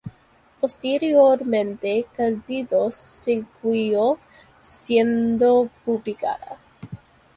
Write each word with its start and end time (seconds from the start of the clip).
Posteriormente 0.59 2.07
Cabildo 2.17 2.91
siguió 2.91 4.17
siendo 4.59 5.69
publicada. 5.85 6.57